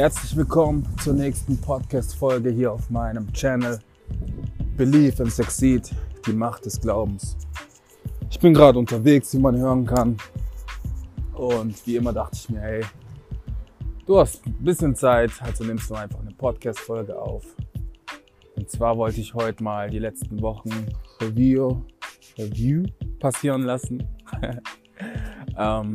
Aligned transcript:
Herzlich 0.00 0.34
willkommen 0.34 0.88
zur 1.02 1.12
nächsten 1.12 1.60
Podcast-Folge 1.60 2.48
hier 2.48 2.72
auf 2.72 2.88
meinem 2.88 3.30
Channel 3.34 3.78
Believe 4.74 5.22
and 5.22 5.30
Succeed, 5.30 5.90
die 6.24 6.32
Macht 6.32 6.64
des 6.64 6.80
Glaubens. 6.80 7.36
Ich 8.30 8.40
bin 8.40 8.54
gerade 8.54 8.78
unterwegs, 8.78 9.34
wie 9.34 9.38
man 9.40 9.58
hören 9.58 9.84
kann. 9.84 10.16
Und 11.34 11.86
wie 11.86 11.96
immer 11.96 12.14
dachte 12.14 12.34
ich 12.34 12.48
mir, 12.48 12.60
hey, 12.60 12.84
du 14.06 14.18
hast 14.18 14.46
ein 14.46 14.54
bisschen 14.64 14.96
Zeit, 14.96 15.32
also 15.40 15.64
nimmst 15.64 15.90
du 15.90 15.94
einfach 15.94 16.20
eine 16.20 16.32
Podcast-Folge 16.32 17.20
auf. 17.20 17.44
Und 18.56 18.70
zwar 18.70 18.96
wollte 18.96 19.20
ich 19.20 19.34
heute 19.34 19.62
mal 19.62 19.90
die 19.90 19.98
letzten 19.98 20.40
Wochen 20.40 20.70
Review, 21.20 21.82
Review 22.38 22.84
passieren 23.18 23.64
lassen. 23.64 24.02
ähm, 25.58 25.94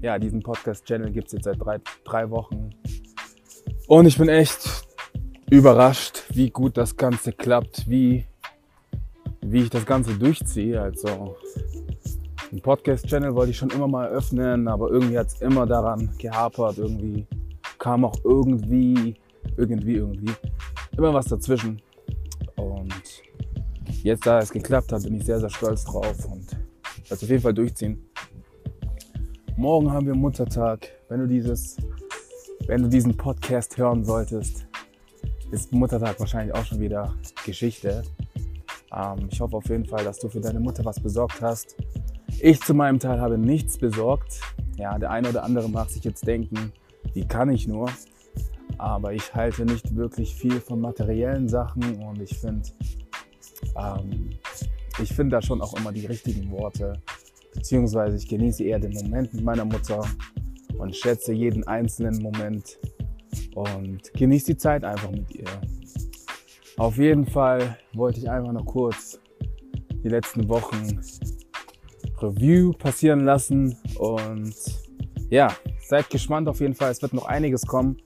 ja, 0.00 0.16
diesen 0.16 0.44
Podcast-Channel 0.44 1.10
gibt 1.10 1.26
es 1.26 1.32
jetzt 1.32 1.44
seit 1.46 1.60
drei, 1.60 1.80
drei 2.04 2.30
Wochen. 2.30 2.70
Und 3.88 4.06
ich 4.06 4.18
bin 4.18 4.28
echt 4.28 4.84
überrascht, 5.48 6.24
wie 6.30 6.50
gut 6.50 6.76
das 6.76 6.96
Ganze 6.96 7.32
klappt, 7.32 7.88
wie, 7.88 8.24
wie 9.42 9.62
ich 9.62 9.70
das 9.70 9.86
Ganze 9.86 10.18
durchziehe. 10.18 10.82
Also 10.82 11.36
ein 12.50 12.60
Podcast-Channel 12.60 13.32
wollte 13.36 13.52
ich 13.52 13.56
schon 13.56 13.70
immer 13.70 13.86
mal 13.86 14.08
öffnen, 14.08 14.66
aber 14.66 14.90
irgendwie 14.90 15.16
hat 15.16 15.28
es 15.28 15.40
immer 15.40 15.66
daran 15.66 16.10
gehapert. 16.18 16.78
Irgendwie 16.78 17.28
kam 17.78 18.04
auch 18.04 18.16
irgendwie, 18.24 19.14
irgendwie, 19.56 19.94
irgendwie 19.94 20.32
immer 20.96 21.14
was 21.14 21.26
dazwischen. 21.26 21.80
Und 22.56 23.22
jetzt, 24.02 24.26
da 24.26 24.40
es 24.40 24.50
geklappt 24.50 24.90
hat, 24.90 25.04
bin 25.04 25.14
ich 25.14 25.26
sehr, 25.26 25.38
sehr 25.38 25.50
stolz 25.50 25.84
drauf 25.84 26.24
und 26.24 26.50
werde 26.50 26.64
es 27.10 27.22
auf 27.22 27.28
jeden 27.28 27.42
Fall 27.42 27.54
durchziehen. 27.54 28.04
Morgen 29.56 29.92
haben 29.92 30.06
wir 30.06 30.14
Muttertag. 30.16 30.88
Wenn 31.08 31.20
du 31.20 31.28
dieses, 31.28 31.76
wenn 32.66 32.82
du 32.82 32.88
diesen 32.88 33.16
Podcast 33.16 33.76
hören 33.78 34.04
solltest, 34.04 34.66
ist 35.52 35.72
Muttertag 35.72 36.18
wahrscheinlich 36.18 36.54
auch 36.54 36.64
schon 36.64 36.80
wieder 36.80 37.14
Geschichte. 37.44 38.02
Ähm, 38.92 39.28
ich 39.30 39.40
hoffe 39.40 39.56
auf 39.56 39.68
jeden 39.68 39.84
Fall, 39.84 40.04
dass 40.04 40.18
du 40.18 40.28
für 40.28 40.40
deine 40.40 40.60
Mutter 40.60 40.84
was 40.84 41.00
besorgt 41.00 41.40
hast. 41.40 41.76
Ich 42.40 42.60
zu 42.60 42.74
meinem 42.74 42.98
Teil 42.98 43.20
habe 43.20 43.38
nichts 43.38 43.78
besorgt. 43.78 44.40
Ja, 44.76 44.98
der 44.98 45.10
eine 45.10 45.28
oder 45.28 45.44
andere 45.44 45.68
mag 45.68 45.88
sich 45.90 46.04
jetzt 46.04 46.26
denken, 46.26 46.72
wie 47.14 47.26
kann 47.26 47.50
ich 47.50 47.68
nur? 47.68 47.90
Aber 48.78 49.12
ich 49.12 49.34
halte 49.34 49.64
nicht 49.64 49.94
wirklich 49.94 50.34
viel 50.34 50.60
von 50.60 50.80
materiellen 50.80 51.48
Sachen 51.48 52.02
und 52.02 52.20
ich 52.20 52.36
finde, 52.36 52.68
ähm, 53.76 54.30
ich 55.02 55.14
finde 55.14 55.36
da 55.36 55.42
schon 55.42 55.62
auch 55.62 55.74
immer 55.78 55.92
die 55.92 56.06
richtigen 56.06 56.50
Worte 56.50 57.00
beziehungsweise 57.54 58.16
ich 58.16 58.28
genieße 58.28 58.62
eher 58.64 58.78
den 58.78 58.92
Moment 58.92 59.32
mit 59.32 59.42
meiner 59.42 59.64
Mutter 59.64 60.04
und 60.78 60.94
schätze 60.94 61.32
jeden 61.32 61.66
einzelnen 61.66 62.22
Moment 62.22 62.78
und 63.54 64.12
genieße 64.14 64.46
die 64.46 64.56
Zeit 64.56 64.84
einfach 64.84 65.10
mit 65.10 65.34
ihr. 65.34 65.44
Auf 66.76 66.98
jeden 66.98 67.26
Fall 67.26 67.78
wollte 67.94 68.20
ich 68.20 68.28
einfach 68.28 68.52
noch 68.52 68.66
kurz 68.66 69.18
die 70.02 70.08
letzten 70.08 70.48
Wochen 70.48 71.00
Review 72.20 72.72
passieren 72.72 73.20
lassen 73.20 73.76
und 73.98 74.54
ja, 75.30 75.54
seid 75.80 76.08
gespannt 76.10 76.48
auf 76.48 76.60
jeden 76.60 76.74
Fall. 76.74 76.90
Es 76.90 77.02
wird 77.02 77.12
noch 77.12 77.26
einiges 77.26 77.66
kommen 77.66 77.96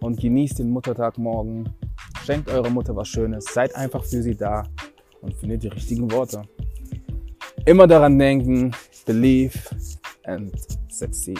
und 0.00 0.20
genießt 0.20 0.58
den 0.58 0.70
Muttertag 0.70 1.18
morgen. 1.18 1.72
Schenkt 2.24 2.48
eurer 2.50 2.70
Mutter 2.70 2.96
was 2.96 3.08
Schönes, 3.08 3.44
seid 3.52 3.74
einfach 3.76 4.02
für 4.04 4.22
sie 4.22 4.34
da 4.36 4.64
und 5.20 5.34
findet 5.34 5.62
die 5.62 5.68
richtigen 5.68 6.10
Worte. 6.10 6.42
Immer 7.64 7.86
daran 7.86 8.18
denken, 8.18 8.72
believe 9.04 9.58
and 10.24 10.52
succeed. 10.88 11.38